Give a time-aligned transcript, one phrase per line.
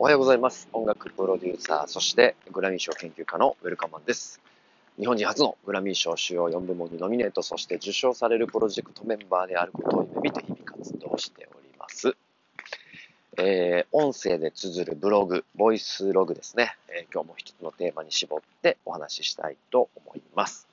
[0.00, 0.68] おはようございます。
[0.72, 4.40] 音楽プロデューサー、そしてグラミー賞研究家のウェルカマンです。
[4.96, 12.16] 日本人初のグラミー賞主要4部門にノミネート、そして受賞されるプロジェクトメンバーであることを夢見て日々活動しております。
[13.38, 20.68] えー、音声で綴るブログ、ボイスログですね、えー、今日も一つのテーマに絞ってお話ししたいと思います。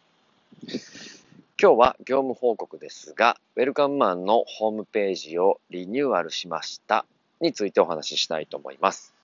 [1.60, 7.08] 今日は業務報告ですが、ウェルカムマンのホームページをリニューアルしました
[7.42, 9.15] についてお話ししたいと思います。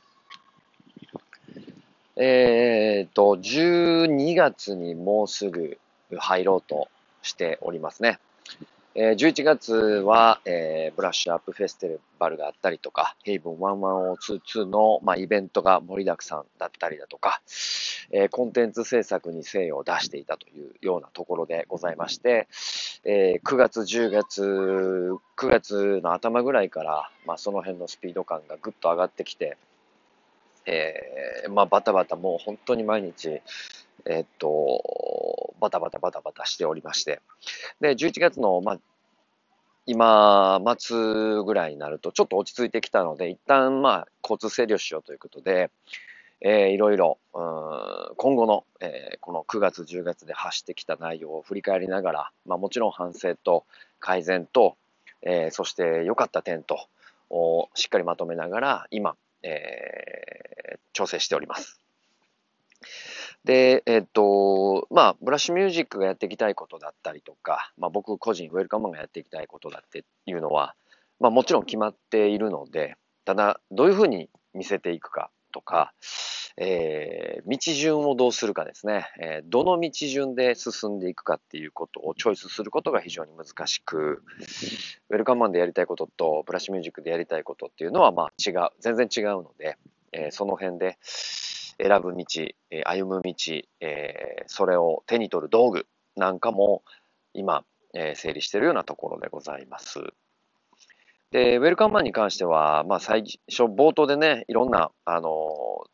[2.17, 5.77] えっ、と、12月にもうすぐ
[6.17, 6.89] 入ろうと
[7.21, 8.19] しておりますね。
[8.93, 17.41] えー、11月は、えー、ブラッシュアップフェスティバルがあったりとか、ヘイブン11022の、まあ、イベントが盛りだくさんだったりだとか、
[18.11, 22.49] えー、コンテンツ制作に精を出していたというようなところでございまして、
[23.05, 24.43] えー、9月、10月、
[25.37, 29.57] 9月の頭ぐらいから、まあ、その辺のスピード感がぐっと上がってきて、
[30.65, 33.41] えー、まあ、バタバタもう本当に毎日、
[34.05, 37.21] えっと、バタバタバタバタしておりまして、
[37.79, 38.79] で、11月の、まあ、
[39.85, 45.71] 今、末ぐらいになると、ちょっと落ち着いてきたので、一旦、まあ、交通整理をしようということで、
[46.41, 53.65] えー、いろいろ、今後の、えー、この9月、10月で発してきた内容を振り返りながら、まあ、もちろん反省と
[53.99, 54.75] 改善と、
[55.21, 56.87] えー、そして良かった点と、
[57.31, 59.80] をしっかりまとめながら、今、えー、
[60.93, 61.79] 調整しております。
[63.43, 70.75] で、えっと、まあ、ブラッシュミュージックがやっていきたいことだったりとか、まあ、僕個人、ウェルカムマンがやっていきたいことだっていうのは、
[71.19, 75.93] まあ、もちろん決まっているので、ただ、どういうふうに見せていくかとか、
[76.57, 84.23] えー、道順をどうするかですね、えー、どの道順で進んでいくかっていうことをチョイスすることが非常に難しく、
[85.09, 89.77] ウェルカムマンでやりたいこととブラッシュミュージックでやりたいことっていうのはまあ違う、全然違うので、
[90.11, 90.97] えー、その辺で、
[91.81, 92.25] 選ぶ道、
[92.69, 93.33] え歩む道、
[93.79, 96.83] えそれを手に取る道具なんかも
[97.33, 99.99] 今、え整理しているようなところでございます。
[101.31, 105.85] で、ウェルカムマンに関しては、まあ最初、冒頭でね、いろんな、あの、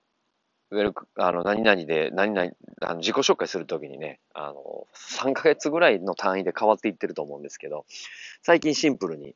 [0.72, 2.52] ウェルあの、何々で、何々、
[2.82, 7.86] あの自己紹介するときにね、あの、3ヶ月ぐらいの単位で変わっていってると思うんですけど、
[8.42, 9.36] 最近シンプルに、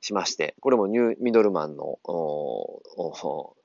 [0.00, 1.98] しまして、これもニューミドルマンの、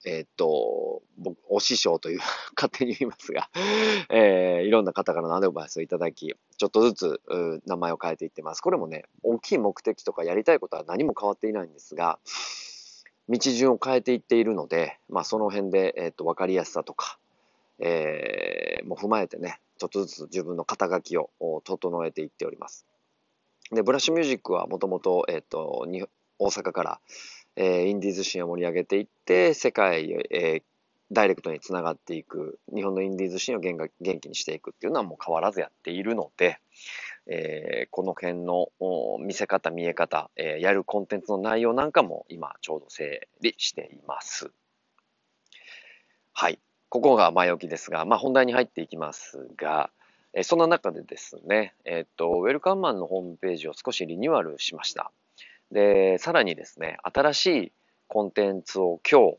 [0.05, 2.19] えー、っと、僕、お師匠という
[2.55, 3.49] 勝手に言いますが、
[4.09, 7.21] えー、いろんな方からのアドバイスをいただき、ちょっとずつ
[7.65, 8.61] 名前を変えていってます。
[8.61, 12.19] これもね、大きい目的とかやりたいことは何も変わっていないんですが、
[13.29, 17.17] 道順を変えていっているので、まあ、その辺で、えー、っと、わかりやすさとか、
[17.79, 21.29] えー、も踏まえてね、ちょっとずつ自分の肩書きを
[21.63, 22.85] 整えていっております。
[23.71, 25.85] で、ブラッシュミュージックはもともと、えっ、と、
[26.39, 26.99] 大阪から、
[27.55, 30.63] えー、インディーズシーンを盛り上げていって、世界へ、えー、
[31.11, 36.59] ダイレクトにつながっていく、日本のインディーズシーンを元元気にしていくっていうのはもう変わらずやっているので、
[37.27, 38.69] えー、この辺の
[39.19, 44.51] 見せ方、見え方、えー、やるコンテンツの内容なんかも今ちょうど整理しています。
[46.33, 46.59] はい。
[46.89, 49.89] ここが前置きですが、まあ本題に入っていきますが、
[50.33, 55.11] えー、そんな中でですね、えっ、と、ウェルカムマンのホームページを少しリニューアルしました。
[55.71, 57.71] で、さらにですね、新しい
[58.07, 59.37] コンテンツを今日、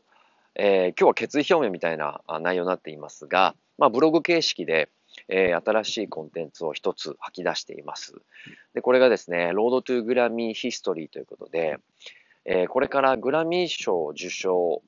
[0.55, 4.89] えー、今日は決意表明みたいな内容になっていますが、まあ、ブログ形式で、
[5.29, 8.13] えー、新しいコンテンツを一つ吐き出しています。
[8.73, 11.77] で、これがですね、ロードトゥグラミーヒストリーということで、
[12.45, 14.81] えー、これからグラミー賞受賞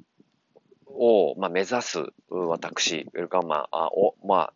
[0.87, 4.53] を、まあ、目指す私、ウェルカムマンを、まあ、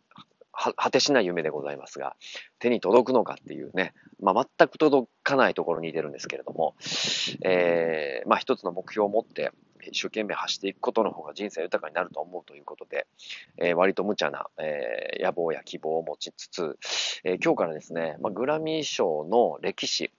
[0.54, 2.16] 果てしない夢でございますが、
[2.58, 6.74] 手に届くのかっていうね、まあ、全く届かないところにいてるんですけれども、
[7.42, 13.06] えー、まあ、一つの目標を持って一生懸命走っていくことの方が人生豊かになると思うということで、
[13.58, 16.78] えー、割と無茶な、えー、野望や希望を持ちつつ、
[17.24, 20.10] え今日からですね、まあ、グラミー賞の歴史、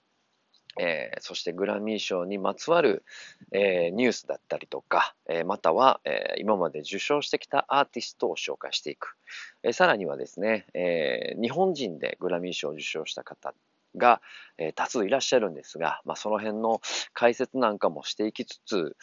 [0.77, 3.03] えー、そしてグラミー賞にまつわる、
[3.51, 9.15] えー、ニュースだったりとか、えー、または、え今まで受賞してきたアーティストを紹介していく。
[9.63, 13.53] えさらにはですね、え日本人でグラミー賞を受賞した方
[13.95, 14.21] が、
[14.57, 16.81] え多数いらっしゃるんですが、まあ、その辺の
[17.13, 18.95] 解説なんかもしていきつつ、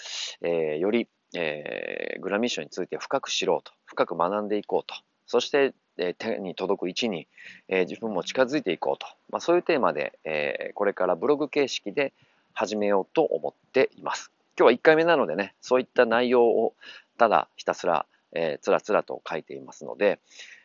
[0.42, 4.94] えより、えグラミー賞について深く知ろうと、深く学んでいこうと、
[5.26, 7.26] そしてえ手に届く位置に、
[7.68, 12.12] え自分も近づいていこうと、まあ、そういうテーマで、えこれからブログ形式で
[12.54, 14.30] 始めようと思っています。
[14.58, 16.74] 今日は1回目なのでね、そういった内容を
[17.18, 20.18] ただひたすら、えー、つらつらと書いていますので、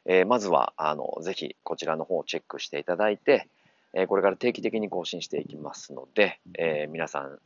[0.05, 3.47] えー、まずは、あの、ぜひこちらの方をチェックしていただいて、
[3.93, 7.39] えー、これから定期的に更新していきますので、え皆さん、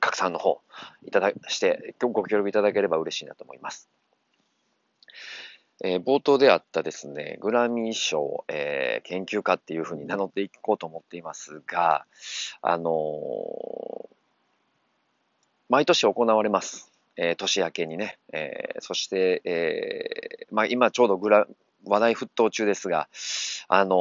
[0.00, 0.60] 拡散の方、
[1.06, 3.88] いただ、して、ご協力いただければ嬉しいなと思います。
[5.84, 12.06] えー、冒頭であったですね、グラミー賞、えー、研究家っていうふうに名乗っていこうと思っていますが、
[12.62, 14.06] あのー、
[15.68, 16.92] 毎年行われます。
[17.16, 18.18] え、年明けにね。
[18.32, 21.48] え、そして、え、まあ今ちょうどグラ、
[21.84, 23.08] 話題沸騰中ですが、
[23.66, 23.98] あの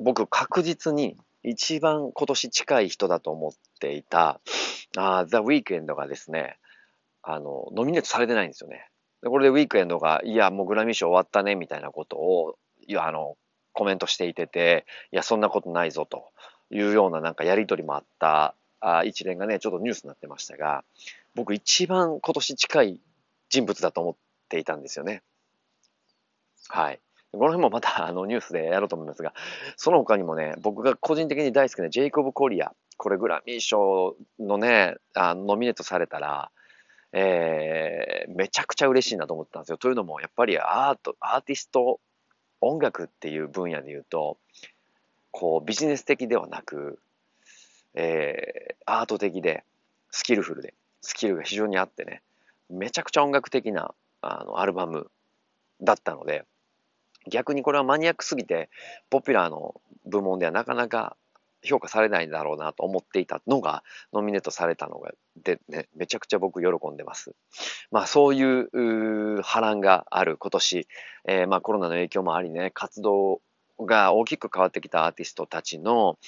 [0.00, 4.40] 僕確実に一番今年近い人だと思っていた、
[4.96, 6.58] あザ・ウィークエンドがですね、
[7.22, 8.88] あの、ノミネートされてないんですよね。
[9.22, 13.36] で、これでウィークエンドが、いや、もうグラミー賞終わったね、みたいなことを、いや、あの、
[13.72, 16.30] コメントしていてて、いや、そんなことないぞ、と
[16.70, 20.84] いうようななんかやりとりもあったあ一連がね、ちょっとニュースになってましたが、
[21.34, 23.00] 僕一番今年近い
[23.48, 24.16] 人物だと思っ
[24.48, 25.22] ていたんですよね。
[26.68, 27.00] はい。
[27.32, 29.34] この辺もまたあのニュースでやろうと思いますが、
[29.76, 36.50] その他にもね、僕が個人的に大好きなジェイコブ・コリア、これグラミー賞のね、あノミネートされたら、
[37.12, 39.78] えー、めちゃくちゃ嬉しいなと思ったんですよ。
[39.78, 42.00] というのも、やっぱりアート、アーティスト、
[42.60, 44.38] 音楽っていう分野で言うと、
[45.30, 46.98] こうビジネス的ではなく、
[47.94, 49.64] えー、アート的で、
[50.10, 52.22] スキルフルで、スキルが非常にあってね、
[52.70, 55.10] めちゃくちゃ音楽的なあのアルバム
[55.82, 56.44] だったので、
[57.28, 58.70] 逆にこれはマニアックすぎて、
[59.10, 61.16] ポピュラーの部門ではなかなか
[61.66, 63.82] 評価されないんだろうなと思っていたのが、
[64.12, 67.34] ノミネートされたのが、で、ね、めちゃくちゃ僕喜んでます。
[67.90, 70.88] まあそういう波乱がある今年、
[71.26, 73.40] えー、まあコロナの影響もありね、活動
[73.78, 76.18] が大きく変わってきたアーティストたちの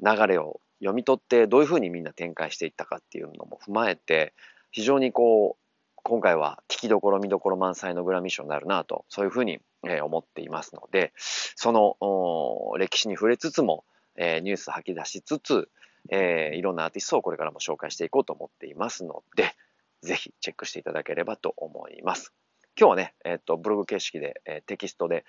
[0.00, 4.34] 流れを読み取ってどういうふうにみんな展開していったかっていうのも踏まえて、
[4.70, 5.64] 非常にこう、
[6.02, 9.60] 今回は聞きどころ見どころ満載のグラミー賞になるなと、そういうふうに
[10.02, 13.84] 思っていますので、その歴史に触れつつも、
[14.16, 15.68] えー、ニュース吐き出しつつ、
[16.10, 19.54] えー、いろんなアーティストをこれからも紹介していこうと思っていますので、
[20.02, 22.32] ぜひチェックしていただければと思います。
[22.78, 25.24] 今日はね、えっ、ー、と、ブログ形式で、えー、テキストで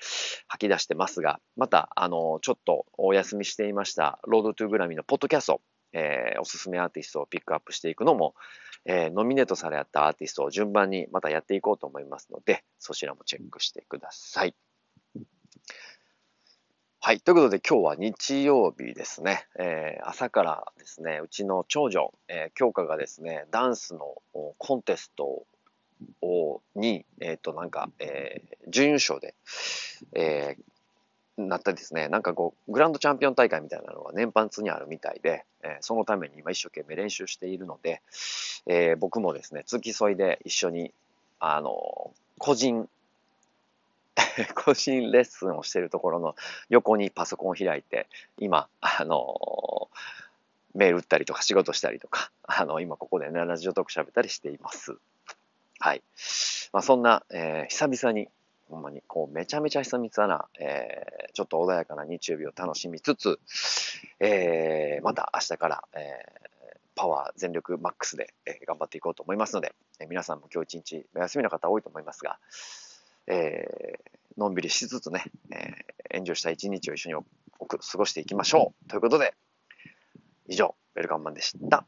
[0.48, 5.62] 吐き出してますが、また、あの、ちょっとお休みしていました、ロードトゥグラミーのポッドキャスト、
[5.94, 8.34] えー、おすすめアーティストをピックアップしていくのも、
[8.86, 14.56] え、ノミネートされたアーティストを順番にまたやっていこうと思いますので、そちらもチェックしてください。
[17.06, 17.20] はい。
[17.20, 19.46] ということで今日は日曜日ですね。
[19.60, 24.16] えー、朝からですね、うちの長女、えー、京香がですね、ダンスの
[24.58, 25.46] コンテスト
[26.24, 29.36] を、に、えっ、ー、と、なんか、えー、準優勝で、
[30.14, 38.02] えー、なったですね、なんかこう、グランドチャンピオン大会みたいなのが年パンツにあるみたいで、えー、そのために今一生懸命練習しているので、
[38.66, 40.92] えー、僕もですね、付き添いで一緒に、
[41.40, 42.90] あの、個人
[44.56, 46.36] 個人レッスンをしているところの
[46.70, 49.90] 横にパソコンを開いて、今、あの、
[50.74, 54.98] メール打ったりとか仕事したりとか、 あの、今ここでね、ラジオトーク喋ったりしています。
[55.80, 56.04] はい。
[56.74, 58.30] まあ、そんな、えー、久々に、
[58.70, 63.40] ほんまに、こう、めちゃめちゃ久々な、えー、ちょっと穏やかな日曜日を楽しみつつ、
[64.20, 66.50] えー、また明日から、えー、
[66.96, 72.40] パワー全力マックスで、えー、頑張っていこうと思いますので、えー、皆さんも今日一日お休みの方多いと思いますが、
[73.28, 78.90] えー、のんびりしつつね、えー、エンジョイした一日を一緒に過ごしていきましょう。
[78.90, 79.34] ということで、
[80.48, 81.86] 以上、ウェルカムマンでした。